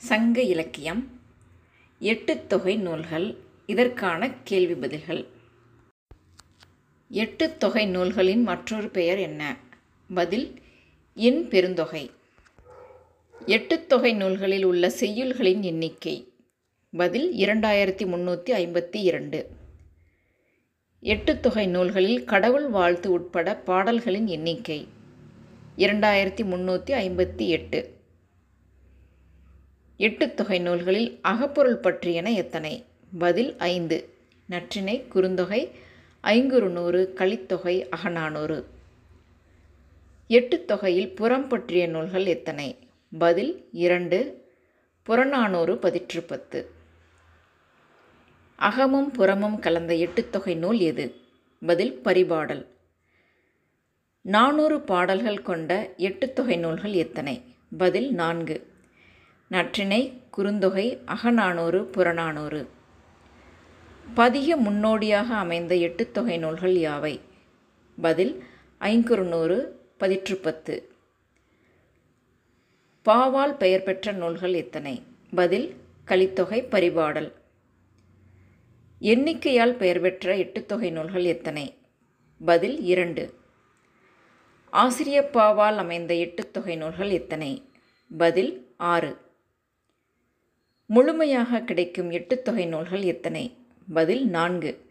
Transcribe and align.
சங்க 0.00 0.42
இலக்கியம் 0.42 1.20
எட்டுத்தொகை 2.00 2.76
நூல்கள் 2.76 3.36
இதற்கான 3.66 4.30
கேள்வி 4.44 4.74
பதில்கள். 4.74 5.26
எட்டுத்தொகை 7.10 7.86
நூல்களின் 7.86 8.42
மற்றொரு 8.42 8.88
பெயர் 8.88 9.18
என்ன? 9.18 9.56
பதில் 10.14 10.62
என் 11.14 11.48
பெருந்தொகை. 11.48 12.10
எட்டுத்தொகை 13.46 14.14
நூல்களில் 14.14 14.64
உள்ள 14.64 14.88
செய்யுள்களின் 14.88 15.60
எண்ணிக்கை. 15.60 16.32
பதில் 16.90 17.32
இரண்டாயிரத்தி 17.32 18.06
முந்நூற்றி 18.06 18.52
ஐம்பத்தி 18.52 18.96
இரண்டு. 18.96 19.50
எட்டுத்தொகை 21.02 21.66
நூல்களில் 21.66 22.24
கடவுள் 22.24 22.68
வாழ்த்து 22.68 23.10
உட்பட 23.10 23.56
பாடல்களின் 23.56 24.26
எண்ணிக்கை 24.26 24.88
இரண்டாயிரத்தி 25.76 26.44
முந்நூற்றி 26.44 26.92
ஐம்பத்தி 26.92 27.46
எட்டு. 27.46 27.99
எட்டுத்தொகை 30.00 30.60
நூல்களில் 30.60 31.18
அகப்பொருள் 31.22 31.80
பற்றியன 31.80 32.34
எத்தனை? 32.34 32.84
பதில் 33.18 33.56
ஐந்து. 33.58 34.08
நற்றினை 34.50 35.04
குறுந்தொகை 35.14 35.70
ஐங்குறு 36.24 36.68
நூறு 36.68 37.12
கலித்தொகை 37.16 37.88
அகநானூறு 37.88 38.64
எட்டுத்தொகையில் 40.28 41.14
புறம் 41.14 41.48
பற்றிய 41.48 41.86
நூல்கள் 41.86 42.26
எத்தனை? 42.26 42.78
பதில் 43.18 43.68
இரண்டு. 43.72 44.44
புறநானூறு 45.02 45.74
பதிற்று 45.74 46.20
பத்து. 46.26 46.70
அகமும் 48.56 49.10
புறமும் 49.10 49.58
கலந்த 49.58 49.94
எட்டுத்தொகை 49.94 50.56
நூல் 50.56 50.78
எது? 50.78 51.14
பதில் 51.66 52.00
பரிபாடல். 52.04 52.66
நானூறு 54.20 54.80
பாடல்கள் 54.80 55.42
கொண்ட 55.42 55.90
எட்டுத்தொகை 55.96 56.58
நூல்கள் 56.58 56.92
எத்தனை? 56.92 57.42
பதில் 57.78 58.12
நான்கு. 58.12 58.69
நற்றினை 59.50 60.20
குறுந்தொகை 60.36 60.98
அகநானூறு 61.04 61.84
புறநானூறு. 61.84 62.68
பதிக 64.14 64.56
முன்னோடியாக 64.56 65.34
அமைந்த 65.34 65.74
எட்டுத்தொகை 65.74 66.38
நூல்கள் 66.38 66.74
யாவை? 66.74 67.20
பதில் 68.00 68.44
ஐங்குறுநூறு 68.80 69.78
பதிற்றுப்பத்து. 70.00 70.82
பாவால் 73.04 73.56
பெயர் 73.56 73.82
பெற்ற 73.82 74.12
நூல்கள் 74.12 74.52
எத்தனை? 74.52 75.02
பதில் 75.34 75.76
கலித்தொகை 76.06 76.62
பரிபாடல். 76.68 77.32
எண்ணிக்கையால் 79.00 79.76
பெயர் 79.76 80.00
பெற்ற 80.00 80.36
எட்டுத்தொகை 80.36 80.90
நூல்கள் 80.90 81.24
எத்தனை? 81.24 81.78
பதில் 82.44 82.80
இரண்டு. 82.80 83.34
ஆசிரியப்பாவால் 84.72 85.76
அமைந்த 85.76 86.14
எட்டுத்தொகை 86.14 86.76
நூல்கள் 86.76 87.10
எத்தனை? 87.10 87.64
பதில் 88.18 88.74
ஆறு. 88.76 89.28
முழுமையாக 90.92 91.60
கிடைக்கும் 91.60 92.10
எட்டுத்தொகை 92.10 92.66
நூல்கள் 92.66 93.02
எத்தனை? 93.02 93.54
பதில் 93.92 94.26
நான்கு. 94.26 94.90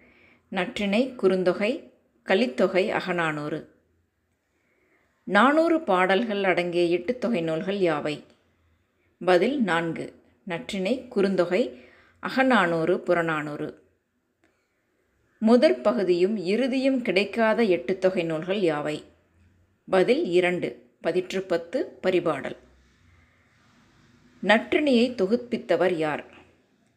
நற்றிணை 0.52 1.16
குறுந்தொகை 1.24 1.92
கலித்தொகை 2.26 2.90
அகநானூறு. 2.90 3.68
நானூறு 5.24 5.82
பாடல்கள் 5.82 6.44
அடங்கிய 6.44 6.98
எட்டுத்தொகை 6.98 7.42
நூல்கள் 7.42 7.78
யாவை? 7.78 8.24
பதில் 9.26 9.62
நான்கு. 9.62 10.14
நற்றிணை 10.48 11.06
குறுந்தொகை 11.16 11.78
அகநானூறு 12.20 13.00
புறநானூறு. 13.00 13.84
முதற் 15.40 15.84
பகுதியும் 15.84 16.38
இறுதியும் 16.38 17.02
கிடைக்காத 17.02 17.64
எட்டுத்தொகை 17.64 18.24
நூல்கள் 18.24 18.62
யாவை? 18.62 19.04
பதில் 19.90 20.26
இரண்டு. 20.26 20.90
பதிற்று 21.04 21.40
பத்து 21.40 22.00
பரிபாடல். 22.04 22.56
நற்றினியை 24.44 25.06
தொகுப்பித்தவர் 25.16 25.92
யார்? 25.92 26.26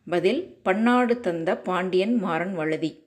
பதில் 0.06 0.58
பன்னாடு 0.62 1.20
தந்த 1.20 1.56
பாண்டியன் 1.56 2.14
மாறன் 2.14 2.54
வழுதி. 2.54 3.06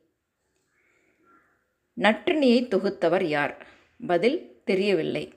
நற்றினியை 2.02 2.60
தொகுத்தவர் 2.68 3.24
யார்? 3.24 3.68
பதில் 4.08 4.62
தெரியவில்லை. 4.64 5.34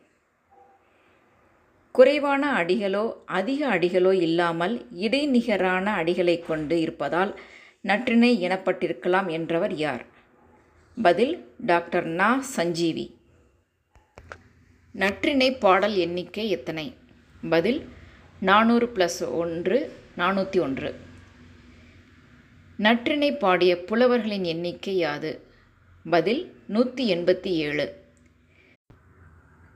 குறைவான 1.93 2.65
அடிகளோ 2.65 3.13
அதிக 3.27 3.69
அடிகளோ 3.69 4.13
இல்லாமல் 4.13 4.87
இடைநிகரான 4.93 5.95
அடிகளை 5.95 6.47
கொண்டு 6.47 6.81
இருப்பதால் 6.81 7.41
நற்றினை 7.83 8.33
எனப்பட்டிருக்கலாம் 8.49 9.31
என்றவர் 9.31 9.75
யார்? 9.75 10.07
பதில் 11.03 11.55
டாக்டர் 11.59 12.05
நா. 12.05 12.41
சஞ்சீவி. 12.41 13.17
நற்றினை 14.95 15.59
பாடல் 15.59 15.97
எண்ணிக்கை 15.97 16.51
எத்தனை? 16.51 16.95
பதில் 17.51 17.89
நானூறு 18.41 18.87
ப்ளஸ் 18.87 19.31
ஒன்று 19.31 19.93
நானூற்றி 20.17 20.61
ஒன்று. 20.61 20.95
நற்றினை 22.79 23.39
பாடிய 23.39 23.85
புலவர்களின் 23.85 24.45
எண்ணிக்கை 24.45 24.97
யாது? 24.97 25.43
பதில் 26.11 26.63
நூற்றி 26.67 27.15
எண்பத்தி 27.15 27.47
ஏழு. 27.47 28.05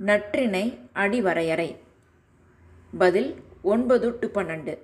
நற்றினை 0.06 0.78
அடிவரையறை. 0.94 1.76
பதில் 2.98 3.42
ஒன்பது 3.62 4.18
டு 4.18 4.30
பன்னெண்டு. 4.32 4.78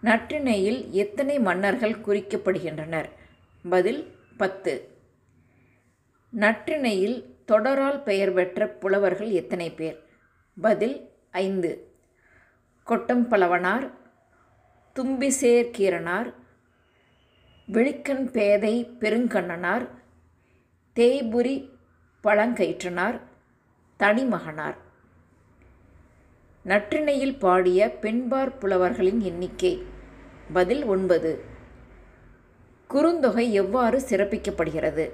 நற்றினையில் 0.00 0.90
எத்தனை 0.90 1.38
மன்னர்கள் 1.38 1.92
குறிக்கப்படுகின்றனர்? 1.92 3.10
பதில் 3.68 4.16
பத்து. 4.36 4.88
நற்றினையில் 6.30 7.36
தொடரால் 7.46 8.02
பெயர் 8.02 8.32
பெற்ற 8.32 8.68
புலவர்கள் 8.68 9.30
எத்தனை 9.30 9.70
பேர்? 9.70 10.02
பதில் 10.60 11.08
ஐந்து. 11.30 11.91
கொட்டம் 12.84 13.28
பலவனார் 13.28 13.90
தும்பிசேர் 14.94 15.70
கீரனார் 15.70 16.32
பேதை 18.30 18.96
பெருங்கண்ணனார் 19.00 19.88
தேய்புரி 20.96 21.68
பழங்கயிற்றனார் 22.24 23.20
தனிமகனார். 23.96 24.76
நற்றிணையில் 26.64 27.38
பாடிய 27.38 27.90
பெண்பார் 27.90 28.58
புலவர்களின் 28.58 29.20
எண்ணிக்கை 29.20 29.82
பதில் 30.52 30.84
ஒன்பது. 30.84 31.44
குறுந்தொகை 32.90 33.50
எவ்வாறு 33.50 33.98
சிறப்பிக்கப்படுகிறது? 33.98 35.12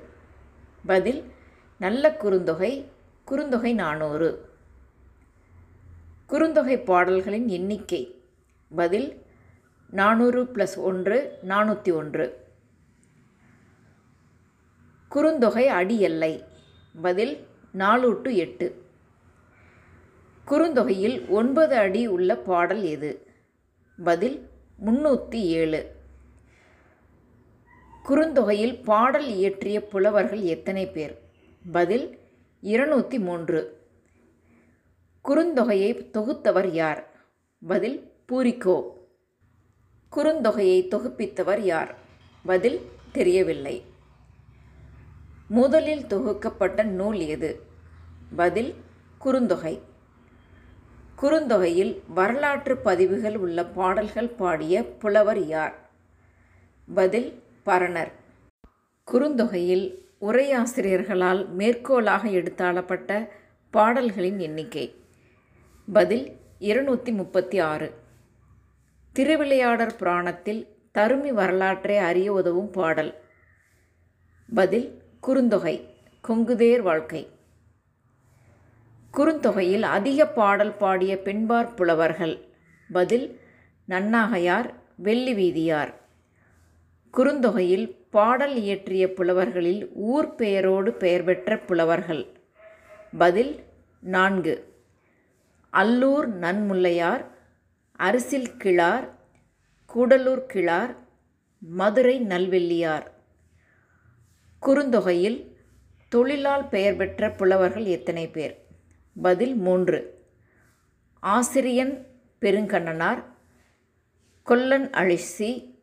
பதில் 0.87 1.33
நல்ல 1.79 2.17
குறுந்தொகை 2.21 2.85
குறுந்தொகை 3.27 3.75
நானூறு. 3.75 4.48
குறுந்தொகை 6.29 6.85
பாடல்களின் 6.85 7.49
எண்ணிக்கை. 7.49 8.15
பதில் 8.75 9.23
நானூறு 9.91 10.45
ப்ளஸ் 10.45 10.77
ஒன்று 10.77 11.39
நானூற்றி 11.49 11.95
ஒன்று. 11.95 12.47
குறுந்தொகை 15.11 15.67
அடி 15.67 16.01
எல்லை. 16.01 16.45
பதில் 17.03 17.47
நாலு 17.73 18.21
டு 18.23 18.31
எட்டு. 18.31 18.83
குறுந்தொகையில் 20.47 21.29
ஒன்பது 21.29 21.77
அடி 21.77 22.07
உள்ள 22.07 22.37
பாடல் 22.37 22.83
எது? 22.83 23.27
பதில் 24.05 24.49
முன்னூற்றி 24.87 25.35
ஏழு. 25.35 25.95
குறுந்தொகையில் 28.09 28.83
பாடல் 28.85 29.27
இயற்றிய 29.27 29.89
புலவர்கள் 29.89 30.41
எத்தனை 30.41 30.87
பேர்? 30.87 31.19
பதில் 31.73 32.19
இருநூற்றி 32.61 33.19
மூன்று. 33.19 33.78
குறுந்தொகையை 35.25 36.11
தொகுத்தவர் 36.13 36.67
யார்? 36.67 37.11
பதில் 37.67 38.13
பூரிக்கோ. 38.29 38.83
குறுந்தொகையை 40.17 40.89
தொகுப்பித்தவர் 40.89 41.59
யார்? 41.59 41.97
பதில் 42.45 42.81
தெரியவில்லை. 43.13 43.83
முதலில் 45.49 46.05
தொகுக்கப்பட்ட 46.05 46.83
நூல் 46.83 47.19
எது? 47.19 47.63
பதில் 48.37 48.75
குறுந்தொகை. 49.25 49.81
குறுந்தொகையில் 51.23 52.01
வரலாற்று 52.09 52.77
பதிவுகள் 52.77 53.37
உள்ள 53.37 53.65
பாடல்கள் 53.65 54.29
பாடிய 54.29 54.85
புலவர் 54.85 55.47
யார்? 55.47 55.91
பதில் 56.95 57.43
பரணர். 57.67 58.13
குறுந்தொகையில் 59.13 59.99
உரையாசிரியர்களால் 60.21 61.49
மேற்கோளாக 61.49 62.29
எடுத்தாளப்பட்ட 62.29 63.29
பாடல்களின் 63.71 64.39
எண்ணிக்கை. 64.39 64.95
பதில் 65.93 66.37
இருநூற்றி 66.59 67.13
முப்பத்தி 67.13 67.59
ஆறு. 67.59 67.95
திருவிளையாடற் 69.13 69.99
புராணத்தில் 69.99 70.77
தருமி 70.95 71.29
வரலாற்றை 71.29 71.97
அறிய 71.97 72.33
உதவும் 72.33 72.71
பாடல். 72.71 73.15
பதில் 74.55 75.03
குறுந்தொகை 75.27 75.89
கொங்குதேர் 76.29 76.81
வாழ்க்கை. 76.81 77.29
குறுந்தொகையில் 79.15 79.81
அதிக 79.81 80.27
பாடல் 80.27 80.77
பாடிய 80.77 81.19
பெண்பார் 81.19 81.75
புலவர்கள். 81.75 82.39
பதில் 82.93 83.41
நன்னாகையார் 83.89 84.71
வெள்ளி 84.97 85.35
வீதியார் 85.35 85.95
குறுந்தொகையில் 87.15 87.97
பாடல் 88.11 88.57
இயற்றிய 88.57 89.13
புலவர்களில் 89.13 89.89
ஊர் 89.93 90.35
பெயரோடு 90.35 90.93
பெயர் 90.93 91.25
பெற்ற 91.25 91.59
புலவர்கள். 91.59 92.27
பதில் 93.19 93.61
நான்கு. 94.01 94.68
அல்லூர் 95.79 96.29
நன்முல்லையார் 96.41 97.25
அரிசில் 97.93 98.57
கிழார் 98.57 99.19
கூடலூர் 99.95 100.47
கிழார் 100.47 100.97
மதுரை 101.59 102.21
நல்வெள்ளியார். 102.21 103.07
குறுந்தொகையில் 104.63 105.53
தொழிலால் 106.09 106.69
பெயர் 106.69 106.97
பெற்ற 106.97 107.31
புலவர்கள் 107.31 107.85
எத்தனை 107.85 108.29
பேர்? 108.29 108.67
பதில் 109.23 109.55
மூன்று. 109.55 110.27
ஆசிரியன் 111.21 112.07
பெருங்கண்ணனார் 112.41 113.25
கொல்லன் 114.43 114.91
அழிசி 114.91 115.81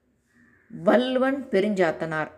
வல்வன் 0.70 1.48
பெருஞ்சாத்தனார். 1.50 2.32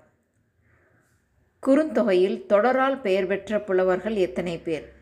குறுந்தொகையில் 1.65 2.45
தொடரால் 2.45 3.01
பெயர் 3.01 3.27
பெற்ற 3.27 3.59
புலவர்கள் 3.59 4.15
எத்தனை 4.15 4.57
பேர்? 4.57 4.94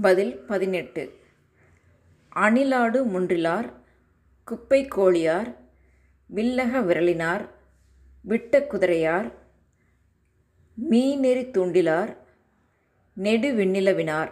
பதில் 0.00 0.38
பதினெட்டு. 0.38 1.24
அணிலாடு 2.36 3.06
முன்றிலார் 3.06 3.72
குப்பை 4.44 4.88
கோழியார் 4.88 5.54
வில்லக 6.34 6.80
விரலினார் 6.80 7.48
விட்ட 8.20 8.60
குதிரையார் 8.62 9.32
மீநெறி 10.90 11.50
தூண்டிலார் 11.50 12.16
நெடு 13.14 13.52
விண்ணிலவினார். 13.52 14.30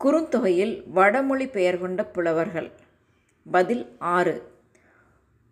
குறுந்தொகையில் 0.00 0.82
வடமொழி 0.86 1.46
பெயர் 1.46 1.78
கொண்ட 1.78 2.04
புலவர்கள். 2.04 2.70
பதில் 3.50 3.96
ஆறு. 3.98 4.52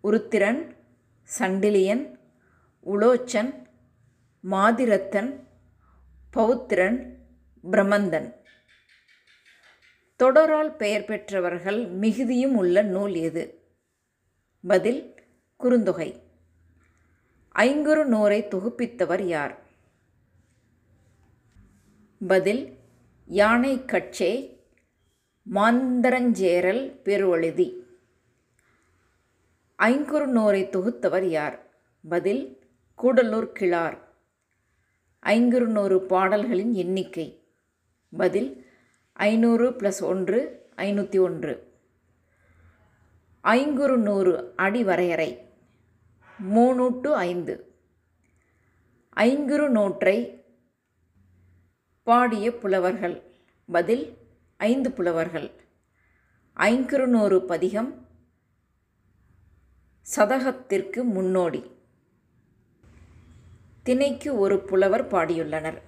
உருத்திரன் 0.00 0.76
சண்டிலியன் 1.38 2.18
உலோச்சன் 2.86 3.54
மாதிரத்தன் 4.40 5.48
பௌத்திரன் 6.30 7.18
பிரமந்தன். 7.70 8.35
தொடரால் 10.22 10.76
பெயர் 10.76 11.04
பெற்றவர்கள் 11.04 11.86
மிகுதியும் 11.86 12.56
உள்ள 12.56 12.82
நூல் 12.82 13.14
எது? 13.14 13.62
பதில் 14.66 15.14
குறுந்தொகை. 15.60 16.20
ஐங்குறு 17.54 18.04
நூரை 18.04 18.48
தொகுப்பித்தவர் 18.48 19.22
யார்? 19.22 19.58
பதில் 22.28 22.78
யானை 23.26 23.84
கட்சே 23.84 24.60
மாந்தரஞ்சேரல் 25.52 27.00
பெருவழுதி. 27.04 27.72
ஐங்குறு 29.78 30.26
நூரை 30.26 30.68
தொகுத்தவர் 30.70 31.22
யார்? 31.22 31.66
பதில் 32.08 32.58
கூடலூர் 33.02 33.52
கிழார். 33.52 34.14
ஐங்குறு 35.22 35.66
நூறு 35.66 36.02
பாடல்களின் 36.02 36.72
எண்ணிக்கை. 36.72 37.44
பதில் 38.16 38.65
ஐநூறு 39.16 39.70
ப்ளஸ் 39.70 40.02
ஒன்று 40.02 40.38
ஐநூற்றி 40.76 41.20
ஒன்று. 41.20 41.72
ஐங்குறு 43.44 43.96
நூறு 43.96 44.52
அடி 44.56 44.84
வரையறை. 44.84 45.48
மூணு 46.38 47.00
டு 47.00 47.14
ஐந்து. 47.14 47.74
ஐங்குறு 49.16 49.68
நூற்றை 49.68 50.44
பாடிய 52.02 52.56
புலவர்கள். 52.56 53.22
பதில் 53.72 54.16
ஐந்து 54.56 54.92
புலவர்கள். 54.92 55.50
ஐங்குறு 56.56 57.06
நூறு 57.06 57.44
பதிகம் 57.44 58.08
சதகத்திற்கு 60.16 61.04
முன்னோடி. 61.04 61.70
திணைக்கு 63.82 64.38
ஒரு 64.38 64.60
புலவர் 64.60 65.08
பாடியுள்ளனர். 65.08 65.82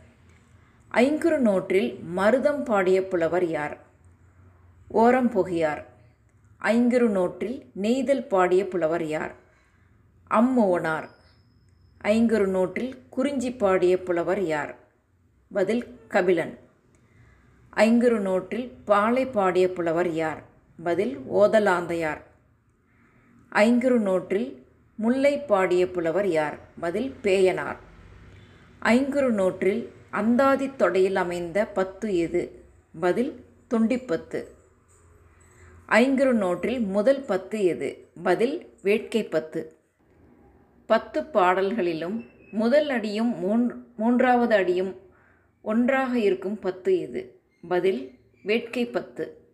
ஐங்குறு 0.95 1.39
நோற்றில் 1.39 2.01
மருதம் 2.17 2.65
பாடிய 2.65 3.09
புலவர் 3.09 3.45
யார்? 3.45 3.79
ஓரம் 4.89 5.31
புகியார். 5.31 5.85
ஐங்குறு 6.63 7.09
நோற்றில் 7.09 7.71
நெய்தல் 7.75 8.27
பாடிய 8.27 8.69
புலவர் 8.69 9.07
யார்? 9.07 9.35
அம்மோனார். 10.31 11.09
ஐங்குறு 12.05 12.47
நோற்றில் 12.47 13.03
குறிஞ்சி 13.11 13.53
பாடிய 13.53 14.03
புலவர் 14.03 14.43
யார்? 14.43 14.77
பதில் 15.53 15.99
கபிலன். 16.09 16.59
ஐங்குறு 17.77 18.19
நோற்றில் 18.19 18.73
பாலை 18.85 19.27
பாடிய 19.27 19.73
புலவர் 19.73 20.11
யார்? 20.11 20.43
பதில் 20.83 21.19
ஓதலாந்தையார். 21.19 22.21
ஐங்குறு 23.53 23.99
நோற்றில் 23.99 24.67
முல்லை 24.95 25.39
பாடிய 25.39 25.91
புலவர் 25.91 26.29
யார்? 26.29 26.59
பதில் 26.81 27.15
பேயனார். 27.23 27.77
ஐங்குறு 28.83 29.31
நோற்றில் 29.31 29.97
அந்தாதி 30.11 30.67
தொடையில் 30.67 31.15
அமைந்த 31.15 31.67
பத்து 31.67 32.17
எது? 32.17 32.65
பதில் 33.01 33.45
தொண்டிப்பத்து. 33.71 34.45
ஐங்குறு 35.89 36.33
நூற்றில் 36.33 36.87
முதல் 36.87 37.23
பத்து 37.23 37.65
எது? 37.65 38.09
பதில் 38.23 38.73
வேட்கை 38.83 39.25
பத்து 39.25 39.77
பத்து 40.87 41.23
பாடல்களிலும் 41.23 42.25
முதல் 42.51 42.89
அடியும் 42.89 43.35
மூன் 43.45 43.85
மூன்றாவது 43.97 44.55
அடியும் 44.55 44.97
ஒன்றாக 45.63 46.19
இருக்கும் 46.19 46.59
பத்து 46.59 46.99
எது? 46.99 47.41
பதில் 47.69 48.19
வேட்கை 48.43 48.87
பத்து 48.87 49.49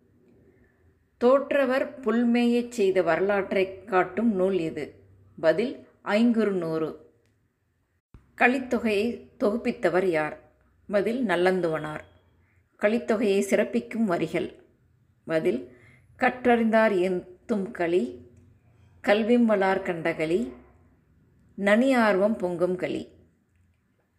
தோற்றவர் 1.23 1.99
புல்மேயச் 2.01 2.69
செய்த 2.69 3.01
வரலாற்றைக் 3.01 3.87
காட்டும் 3.87 4.33
நூல் 4.33 4.57
எது? 4.57 4.93
பதில் 5.39 5.87
ஐங்குறு 6.05 6.51
நூறு. 6.51 7.13
கலித்தொகையை 8.37 9.29
தொகுப்பித்தவர் 9.39 10.05
யார்? 10.05 10.44
பதில் 10.87 11.25
நல்லந்துவனார். 11.25 12.03
கலித்தொகையை 12.81 13.39
சிறப்பிக்கும் 13.39 14.05
வரிகள். 14.05 14.53
பதில் 15.25 15.77
கற்றறிந்தார் 16.19 16.93
எத்தும் 17.07 17.71
களி 17.71 18.03
கல்விம்பலார் 19.03 19.81
கண்டகளி 19.81 20.51
நனி 21.55 21.93
ஆர்வம் 21.93 22.37
பொங்கும் 22.37 22.75
களி. 22.75 23.07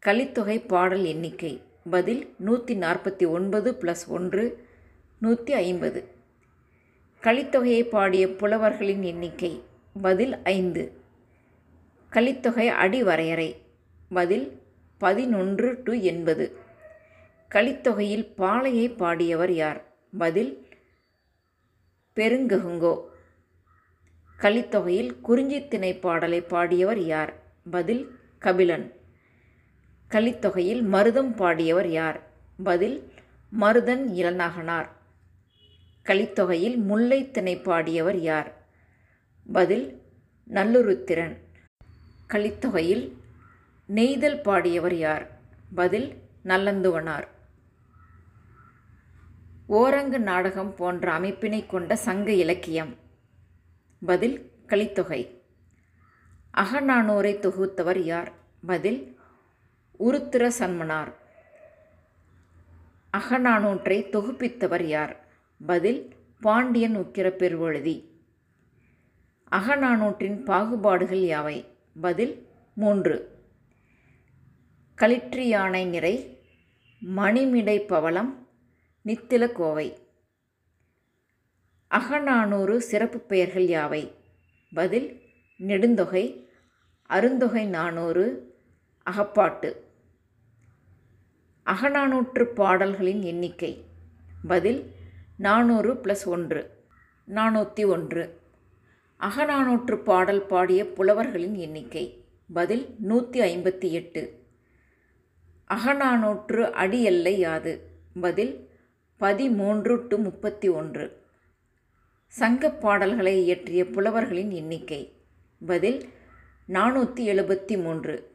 கலித்தொகை 0.07 0.67
பாடல் 0.67 1.05
எண்ணிக்கை. 1.05 1.61
பதில் 1.91 2.35
நூற்றி 2.39 2.75
நாற்பத்தி 2.75 3.29
ஒன்பது 3.29 3.73
ப்ளஸ் 3.73 4.07
ஒன்று 4.09 4.69
நூற்றி 5.19 5.53
ஐம்பது 5.53 6.01
கலித்தொகையை 7.23 7.83
பாடிய 7.83 8.35
புலவர்களின் 8.35 9.03
எண்ணிக்கை. 9.03 9.62
பதில் 10.03 10.43
ஐந்து. 10.43 10.85
கலித்தொகை 12.12 12.67
அடி 12.69 13.03
வரையறை 13.03 13.57
பதில் 14.09 14.47
பதினொன்று 14.99 15.81
டு 15.85 16.01
எண்பது. 16.01 16.57
கலித்தொகையில் 17.51 18.35
பாலையை 18.35 18.91
பாடியவர் 18.91 19.51
யார்? 19.51 19.85
பதில் 20.19 20.67
பெருங்ககுங்கோ. 22.17 23.05
கலித்தொகையில் 24.38 25.17
குறிஞ்சித்திணை 25.29 26.00
பாடலை 26.00 26.41
பாடியவர் 26.41 26.97
யார்? 26.97 27.35
பதில் 27.71 28.19
கபிலன். 28.41 28.93
கலித்தொகையில் 30.11 30.83
மருதம் 30.83 31.35
பாடியவர் 31.35 31.87
யார்? 31.87 32.21
பதில் 32.62 33.12
மருதன் 33.61 34.09
இளநகனார். 34.09 34.88
கலித்தொகையில் 36.05 36.76
முல்லைத்திணை 36.76 37.57
பாடியவர் 37.57 38.17
யார்? 38.17 38.67
பதில் 39.53 40.03
நல்லுருத்திரன். 40.50 41.37
கலித்தொகையில் 42.29 43.12
நெய்தல் 43.87 44.40
பாடியவர் 44.40 44.93
யார்? 44.93 45.31
பதில் 45.75 46.16
நல்லந்துவனார். 46.45 47.26
ஓரங்கு 49.69 50.19
நாடகம் 50.19 50.75
போன்ற 50.75 51.19
அமைப்பினை 51.19 51.66
கொண்ட 51.66 51.97
சங்க 51.97 52.33
இலக்கியம். 52.33 52.97
பதில் 54.07 54.50
கலித்தொகை. 54.66 55.43
அகநானூரை 56.57 57.38
தொகுத்தவர் 57.38 57.97
யார்? 57.97 58.33
பதில் 58.66 59.19
உருத்திர 59.99 60.47
சன்மனார் 60.47 61.12
அகநானூற்றை 63.16 64.02
தொகுப்பித்தவர் 64.11 64.83
யார்? 64.83 65.26
பதில் 65.66 66.14
பாண்டியன் 66.40 66.97
உக்கிர 66.97 67.31
பெருவழுதி. 67.31 68.11
அகநானூற்றின் 69.50 70.45
பாகுபாடுகள் 70.45 71.23
யாவை? 71.23 71.66
பதில் 72.00 72.47
மூன்று. 72.75 73.36
களிற்று 74.97 75.49
யானை 75.49 75.85
நிறை 75.85 76.38
மணிமிடை 77.17 77.87
பவளம் 77.87 78.49
நித்தில 79.05 79.53
கோவை. 79.53 79.99
அகநானூறு 81.88 82.81
சிறப்பு 82.81 83.19
பெயர்கள் 83.19 83.67
யாவை? 83.67 84.12
பதில் 84.75 85.21
நெடுந்தொகை 85.59 86.49
அருந்தொகை 87.09 87.67
நானூறு 87.67 88.55
அகப்பாட்டு. 89.11 89.76
அகநானூற்று 91.67 92.45
பாடல்களின் 92.45 93.23
எண்ணிக்கை. 93.23 93.85
பதில் 94.47 94.95
நானூறு 95.37 95.95
ப்ளஸ் 95.95 96.25
ஒன்று 96.25 96.85
நானூற்றி 97.29 97.87
ஒன்று. 97.87 98.41
அகநானூற்று 99.21 100.03
பாடல் 100.03 100.47
பாடிய 100.47 100.93
புலவர்களின் 100.93 101.55
எண்ணிக்கை. 101.55 102.25
பதில் 102.53 102.95
நூற்றி 102.99 103.41
ஐம்பத்தி 103.41 103.91
எட்டு. 103.91 104.46
அகநானூற்று 105.75 106.70
அடி 106.70 107.02
எல்லை 107.02 107.38
யாது? 107.38 107.80
பதில் 108.20 108.68
பதிமூன்று 109.16 110.06
டு 110.06 110.18
முப்பத்தி 110.18 110.68
ஒன்று 110.68 111.23
சங்கப் 112.26 112.80
பாடல்களை 112.80 113.42
இயற்றிய 113.42 113.87
புலவர்களின் 113.87 114.50
எண்ணிக்கை. 114.50 115.12
பதில் 115.66 116.08
நானூற்றி 116.68 117.28
எழுபத்தி 117.28 117.82
மூன்று 117.82 118.30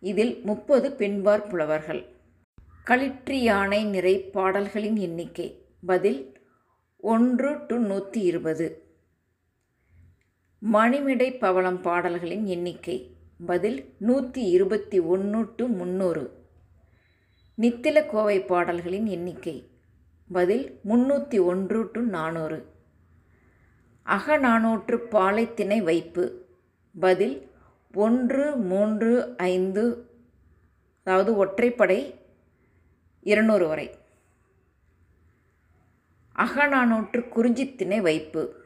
இதில் 0.00 0.40
முப்பது 0.42 0.92
பெண்பார் 0.92 1.46
புலவர்கள். 1.46 2.04
களிற்றி 2.86 3.32
யானை 3.32 3.84
நிறை 3.84 4.18
பாடல்களின் 4.18 4.96
எண்ணிக்கை. 4.96 5.64
பதில் 5.86 6.32
ஒன்று 6.96 7.66
டு 7.66 7.78
நூற்றி 7.78 8.20
இருபது 8.20 8.82
மணிமிடை 10.72 11.38
பவளம் 11.38 11.80
பாடல்களின் 11.80 12.46
எண்ணிக்கை. 12.46 13.16
பதில் 13.46 13.94
நூற்றி 13.98 14.42
இருபத்தி 14.42 14.98
ஒன்று 14.98 15.54
டு 15.56 15.66
முந்நூறு 15.66 16.38
நித்தில 17.60 18.06
கோவை 18.06 18.40
பாடல்களின் 18.40 19.06
எண்ணிக்கை. 19.06 19.70
பதில் 20.32 20.80
முன்னூற்றி 20.84 21.42
ஒன்று 21.42 21.90
டு 21.92 22.00
நானூறு. 22.00 22.66
அகநானூற்று 24.06 24.96
பாலைத்திணை 24.96 25.80
வைப்பு. 25.80 26.46
பதில் 27.00 27.50
ஒன்று 27.94 28.56
மூன்று 28.56 29.36
ஐந்து 29.36 30.08
அதாவது 31.04 31.44
ஒற்றைப்படை 31.44 32.14
இருநூறு 33.20 33.68
வரை. 33.68 33.90
அகநானூற்று 36.36 37.24
குறிஞ்சித்திணை 37.36 38.00
வைப்பு. 38.00 38.64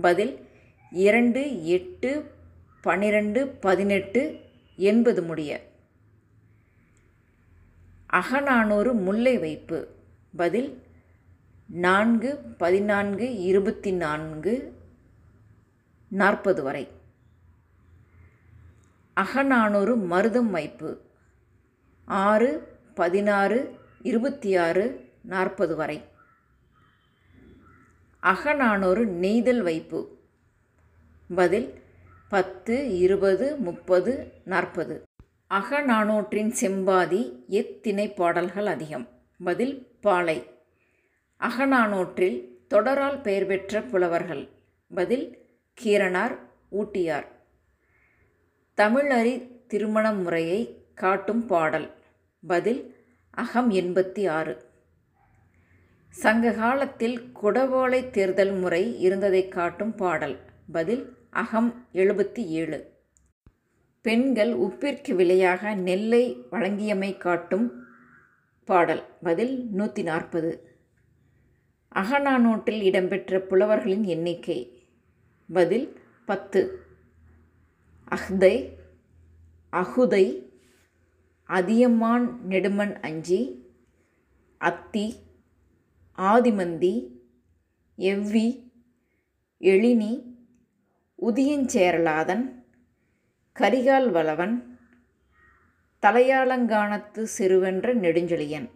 பதில் 0.00 0.48
இரண்டு 0.90 1.66
எட்டு 1.66 2.30
பன்னிரெண்டு 2.80 3.48
பதினெட்டு 3.48 4.40
எண்பது 4.76 5.22
முடிய. 5.22 5.72
அகநானூறு 8.14 8.92
முல்லை 8.92 9.38
வைப்பு. 9.38 9.88
பதில் 10.36 10.82
நான்கு 11.66 12.36
பதினான்கு 12.58 13.26
இருபத்தி 13.42 13.92
நான்கு 13.92 14.54
நாற்பது 16.08 16.62
வரை. 16.62 16.88
அகநானூறு 19.16 19.96
மருதம் 19.96 20.50
வைப்பு. 20.50 21.00
ஆறு 22.04 22.78
பதினாறு 22.94 23.78
இருபத்தி 24.02 24.56
ஆறு 24.56 24.84
நாற்பது 25.22 25.76
வரை. 25.76 26.04
அகநானூறு 28.22 29.06
நெய்தல் 29.06 29.62
வைப்பு. 29.62 30.18
பதில் 31.34 31.82
பத்து 32.28 32.98
இருபது 32.98 33.56
முப்பது 33.56 34.32
நாற்பது. 34.44 35.02
அகநானூற்றின் 35.54 36.52
செம்பாதி 36.60 37.46
எத்திணை 37.46 38.12
பாடல்கள் 38.12 38.66
அதிகம்? 38.66 39.08
பதில் 39.44 39.86
பாலை. 40.00 40.50
அகநானூற்றில் 41.40 42.48
தொடரால் 42.70 43.22
பெயர் 43.22 43.46
பெற்ற 43.46 43.82
புலவர்கள். 43.82 44.48
பதில் 44.94 45.38
கீரனார் 45.74 46.38
ஊட்டியார். 46.70 47.26
தமிழறி 48.76 49.66
திருமண 49.66 50.12
முறையை 50.12 50.84
காட்டும் 50.94 51.46
பாடல். 51.46 51.90
பதில் 52.46 52.96
அகம் 53.30 53.70
எண்பத்தி 53.70 54.28
ஆறு 54.28 54.64
சங்க 56.08 56.50
காலத்தில் 56.50 57.32
குடவோலை 57.42 58.10
தேர்தல் 58.10 58.52
முறை 58.52 59.00
இருந்ததை 59.00 59.48
காட்டும் 59.48 59.94
பாடல். 59.94 60.38
பதில் 60.72 61.16
அகம் 61.30 61.86
எழுபத்தி 61.92 62.44
ஏழு. 62.46 62.93
பெண்கள் 64.06 64.50
உப்பிற்கு 64.58 65.14
விலையாக 65.14 65.74
நெல்லை 65.74 66.24
வழங்கியமை 66.50 67.16
காட்டும் 67.16 67.84
பாடல். 68.64 69.02
பதில் 69.22 69.66
நூற்றி 69.70 70.02
நாற்பது. 70.02 70.50
அகநானோட்டில் 71.94 72.82
இடம்பெற்ற 72.82 73.40
புலவர்களின் 73.40 74.04
எண்ணிக்கை. 74.04 74.58
பதில் 75.52 75.86
பத்து. 76.24 76.62
அஹ்தை 78.10 78.54
அகுதை 79.72 80.26
அதியமான் 81.48 82.26
நெடுமன் 82.48 82.94
அஞ்சி 83.00 83.40
அத்தி 84.58 85.06
ஆதிமந்தி 86.18 86.94
எவ்வி 87.98 88.46
எழினி 89.60 90.12
உதியஞ்சேரலாதன் 91.22 92.63
கரிகால் 93.60 94.10
வளவன் 94.10 94.78
தலையாலங்கானத்து 96.02 97.26
சிறுவென்ற 97.38 97.94
நெடுஞ்செழியன். 97.94 98.70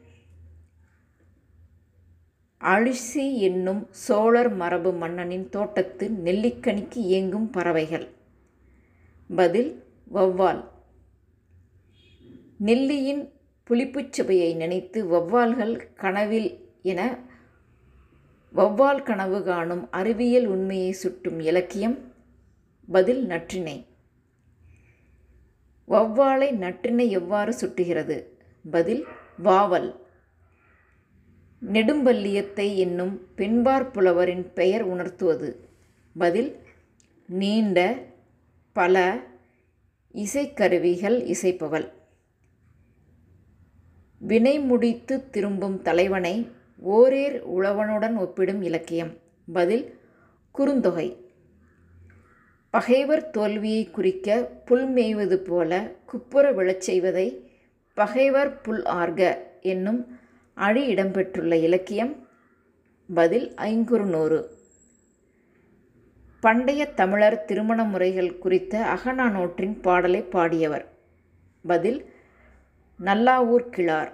அழிசி 2.60 3.36
என்னும் 3.38 3.88
சோழர் 3.90 4.54
மரபு 4.54 4.92
மன்னனின் 4.92 5.48
தோட்டத்து 5.48 6.10
நெல்லிக்கனிக்கு 6.24 6.94
இயங்கும் 6.94 7.50
பறவைகள். 7.50 8.08
பதில் 9.36 9.84
வௌவால். 10.14 10.64
நெல்லியின் 12.58 13.32
புளிப்புச் 13.70 14.12
சுவையை 14.12 14.54
நினைத்து 14.54 15.06
வௌவால்கள் 15.06 15.94
கனவில் 15.94 16.68
என 16.82 17.18
வௌவால் 18.54 19.02
கனவு 19.02 19.42
காணும் 19.42 19.90
அறிவியல் 19.90 20.46
உண்மையை 20.46 20.92
சுட்டும் 20.92 21.40
இலக்கியம். 21.40 21.98
பதில் 22.88 23.26
நற்றினை 23.26 23.86
வௌவாலை 25.88 26.50
நற்றினை 26.50 27.08
எவ்வாறு 27.08 27.54
சுட்டுகிறது? 27.60 28.24
பதில் 28.70 29.06
வாவல். 29.38 30.06
நெடும்பல்லியத்தை 31.72 32.76
என்னும் 32.76 33.34
பெண்பார் 33.34 33.90
புலவரின் 33.90 34.52
பெயர் 34.52 34.82
உணர்த்துவது. 34.82 35.68
பதில் 36.18 36.56
நீண்ட 37.26 37.98
பல 38.72 39.20
இசைக்கருவிகள் 40.14 41.34
இசைப்பவள். 41.34 41.92
வினை 44.18 44.60
முடித்து 44.60 45.30
திரும்பும் 45.30 45.82
தலைவனை 45.82 46.48
ஓரேர் 46.86 47.40
உழவனுடன் 47.40 48.16
ஒப்பிடும் 48.16 48.62
இலக்கியம். 48.62 49.16
பதில் 49.52 49.98
குறுந்தொகை. 50.58 51.27
பகைவர் 52.70 53.30
தோல்வியை 53.30 53.90
குறிக்க 53.90 54.50
புல் 54.64 54.92
மேய்வது 54.92 55.34
போல 55.34 55.90
குப்புற 56.06 56.52
விழச் 56.52 56.80
செய்வதை 56.80 57.50
பகைவர் 57.94 58.60
புல் 58.60 58.82
ஆர்க 58.82 59.38
என்னும் 59.60 60.18
அழி 60.54 60.94
இடம்பெற்றுள்ள 60.94 61.52
இலக்கியம் 61.62 62.26
பதில் 63.14 63.54
ஐங்குறுநூறு. 63.54 64.44
பண்டைய 66.40 66.86
தமிழர் 66.86 67.44
திருமண 67.44 67.84
முறைகள் 67.84 68.38
குறித்த 68.38 68.86
அகநானூற்றின் 68.94 69.80
பாடலை 69.80 70.20
பாடியவர். 70.20 70.84
பதில் 71.62 72.12
நல்லாவூர் 73.04 73.68
கிழார். 73.70 74.12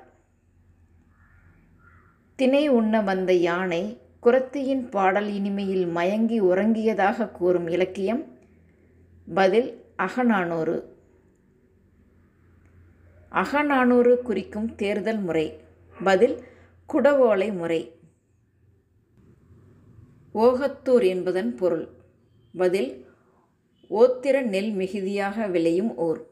தினை 2.37 2.68
உண்ண 2.68 3.00
வந்த 3.00 3.32
யானை 3.32 3.99
குரத்தியின் 4.23 4.90
பாடல் 4.90 5.28
இனிமையில் 5.28 5.90
மயங்கி 5.90 6.40
உறங்கியதாக 6.42 7.30
கூறும் 7.30 7.68
இலக்கியம் 7.68 8.33
பதில் 9.26 9.84
அகநானூறு. 9.98 10.96
அகநானூறு 13.32 14.22
குறிக்கும் 14.22 14.74
தேர்தல் 14.74 15.18
முறை. 15.18 15.60
பதில் 16.04 16.42
குடவோலை 16.92 17.56
முறை. 17.56 17.98
ஓகத்தூர் 20.34 21.06
என்பதன் 21.06 21.54
பொருள். 21.54 21.88
பதில் 22.56 23.06
ஓத்திர 23.90 24.42
நெல் 24.42 24.72
மிகுதியாக 24.72 25.46
விளையும் 25.46 25.96
ஊர். 25.96 26.26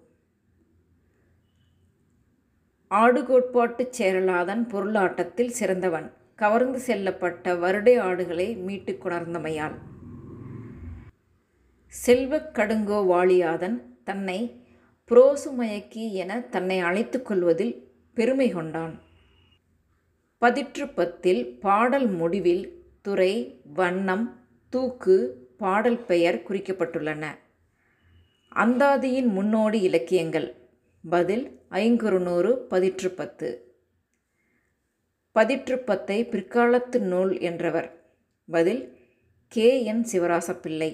ஆடுகோட்பாட்டுச் 2.91 3.95
சேரலாதன் 3.99 4.69
பொருளாட்டத்தில் 4.69 5.51
சிறந்தவன். 5.51 6.13
கவர்ந்து 6.35 6.81
செல்லப்பட்ட 6.87 7.59
வருடை 7.59 7.99
ஆடுகளை 7.99 8.57
மீட்டு 8.57 8.99
கொணர்ந்தமையால். 9.05 9.75
செல்வக் 11.93 12.51
கடுங்கோ 12.55 12.99
வாழியாதன் 13.07 13.83
தன்னை 14.05 14.65
புரோசுமயக்கி 15.11 16.13
என 16.13 16.41
தன்னை 16.41 16.79
அழைத்து 16.79 17.23
கொள்வதில் 17.23 17.93
பெருமை 18.15 18.51
கொண்டான். 18.51 19.01
பதிற்று 20.41 20.95
பத்தில் 20.95 21.59
பாடல் 21.61 22.07
முடிவில் 22.07 22.85
துறை 23.03 23.61
வண்ணம் 23.65 24.41
தூக்கு 24.71 25.49
பாடல் 25.59 25.99
பெயர் 25.99 26.43
குறிக்கப்பட்டுள்ளன. 26.49 27.25
அந்தாதியின் 28.55 29.29
முன்னோடி 29.29 29.81
இலக்கியங்கள். 29.81 30.49
பதில் 31.11 31.61
ஐங்குறுநூறு 31.71 32.67
பதிற்று 32.71 33.09
பத்து 33.09 33.49
பதிற்று 35.35 35.77
பத்தை 35.77 36.25
பிற்காலத்து 36.25 36.99
நூல் 36.99 37.41
என்றவர். 37.41 37.89
பதில் 38.49 38.83
கே 39.49 39.85
என் 39.85 40.07
சிவராசப்பிள்ளை. 40.13 40.91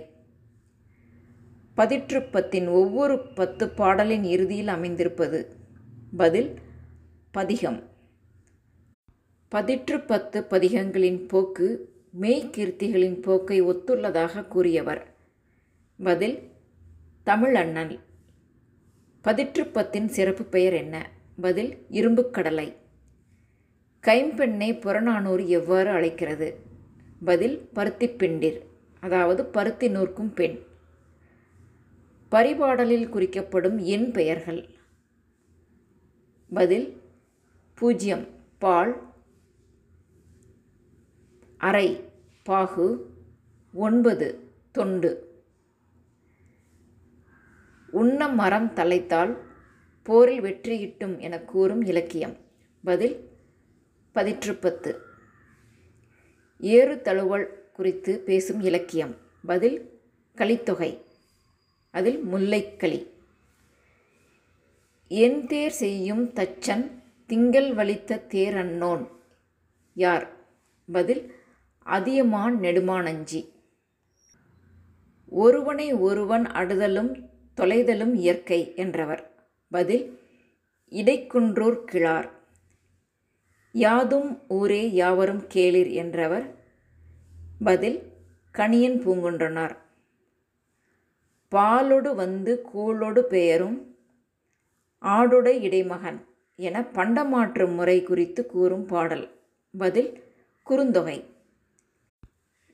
பதிற்றுப்பத்தின் 1.78 2.68
ஒவ்வொரு 2.68 3.18
பத்து 3.18 3.68
பாடலின் 3.68 4.25
இறுதியில் 4.25 4.68
அமைந்திருப்பது. 4.68 5.47
பதில் 6.16 6.58
பதிகம். 7.30 7.82
பதிற்று 9.54 10.06
பத்து 10.06 10.47
பதிகங்களின் 10.50 11.28
போக்கு 11.28 11.94
மெய்கீர்த்திகளின் 12.20 13.23
போக்கை 13.23 13.62
ஒத்துள்ளதாக 13.62 14.49
கூறியவர். 14.49 15.14
பதில் 16.02 16.50
தமிழண்ணல் 17.26 17.99
பதிற்றுப்பத்தின் 19.25 20.06
சிறப்பு 20.06 20.44
பெயர் 20.44 20.73
என்ன? 20.73 21.11
பதில் 21.40 21.87
இரும்புக்கடலை. 21.90 22.75
கைம்பெண்ணை 24.06 24.80
புறநானூறு 24.80 25.49
எவ்வாறு 25.49 25.90
அழைக்கிறது? 25.90 26.61
பதில் 27.25 27.68
பருத்திப்பிண்டிர் 27.75 28.61
அதாவது 29.00 29.44
பருத்தி 29.44 29.88
நூற்கும் 29.88 30.35
பெண். 30.35 30.66
பரிபாடலில் 32.30 33.08
குறிக்கப்படும் 33.08 33.78
எண் 33.78 34.12
பெயர்கள். 34.12 34.68
பதில் 36.54 37.02
பூஜ்யம் 37.75 38.26
பால். 38.58 39.12
அரை 41.56 42.04
பாகு. 42.42 43.11
ஒன்பது 43.73 44.50
தொண்டு. 44.70 45.42
உண்ண 47.90 48.28
மரம் 48.28 48.73
தலைத்தால் 48.73 49.38
போரில் 50.02 50.40
வெற்றியிட்டும் 50.40 51.18
என 51.18 51.38
கூறும் 51.38 51.82
இலக்கியம். 51.85 52.37
பதில் 52.85 53.28
பதிற்றுப்பத்து. 54.14 54.99
ஏறு 56.58 57.00
தழுவல் 57.00 57.70
குறித்து 57.73 58.18
பேசும் 58.18 58.61
இலக்கியம். 58.61 59.16
பதில் 59.47 60.00
கலித்தொகை. 60.37 61.06
அதில் 61.98 62.20
முல்லைக்களி. 62.32 62.98
என் 65.08 65.40
தேர் 65.46 65.76
செய்யும் 65.82 66.24
தச்சன் 66.32 66.84
திங்கள் 67.26 67.68
வலித்த 67.74 68.20
தேரன்னோன் 68.32 69.04
யார்? 69.94 70.26
பதில் 70.92 71.22
அதியமான் 71.86 72.56
நெடுமானஞ்சி. 72.60 73.40
ஒருவனை 75.28 75.86
ஒருவன் 75.92 76.44
அடுதலும் 76.58 77.10
தொலைதலும் 77.56 78.14
இயற்கை 78.14 78.60
என்றவர். 78.76 79.22
பதில் 79.70 80.04
இடைக்குன்றூர் 80.90 81.80
கிழார். 81.84 82.28
யாதும் 83.72 84.30
ஊரே 84.48 84.82
யாவரும் 84.92 85.42
கேளிர் 85.46 85.90
என்றவர். 86.02 86.46
பதில் 87.64 87.98
கணியன் 88.58 88.98
பூங்குன்றனார். 89.04 89.76
பாலொடு 91.54 92.14
வந்து 92.14 92.66
கூழொடு 92.74 93.18
பெயரும் 93.18 93.96
ஆடுடை 95.02 95.60
இடைமகன் 95.60 96.26
என 96.56 96.80
பண்டமாற்று 96.80 97.74
முறை 97.74 98.02
குறித்து 98.02 98.46
கூறும் 98.46 98.86
பாடல். 98.86 99.28
பதில் 99.78 100.22
குறுந்தொகை. 100.70 101.24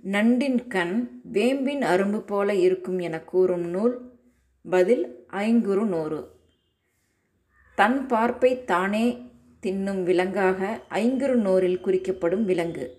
நண்டின் 0.02 0.66
கண் 0.66 1.20
வேம்பின் 1.32 1.82
அரும்பு 1.82 2.18
போல 2.18 2.54
இருக்கும் 2.54 2.98
என 2.98 3.20
கூறும் 3.20 3.64
நூல். 3.64 4.12
பதில் 4.70 5.26
ஐங்குறு 5.32 5.84
நூறு. 5.84 6.30
தன் 7.74 8.06
பார்ப்பை 8.06 8.64
தானே 8.64 9.30
தின்னும் 9.62 10.02
விலங்காக 10.02 10.80
ஐங்குறு 10.90 11.34
நூறில் 11.34 11.80
குறிக்கப்படும் 11.80 12.44
விலங்கு. 12.44 12.98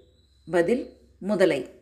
பதில் 0.52 0.90
முதலை. 1.20 1.75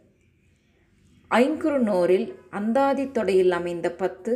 ஐங்குறுநோரில் 1.40 2.26
அந்தாதி 2.50 3.04
தொடையில் 3.06 3.50
அமைந்த 3.50 3.88
பத்து 3.92 4.34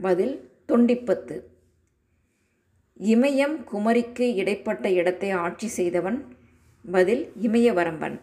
பதில் 0.00 0.34
தொண்டிப்பத்து. 0.68 1.36
இமயம் 3.00 3.56
குமரிக்கு 3.72 4.26
இடைப்பட்ட 4.34 4.90
இடத்தை 4.90 5.30
ஆட்சி 5.30 5.68
செய்தவன் 5.68 6.18
பதில் 6.84 7.32
இமயவரம்பன். 7.40 8.16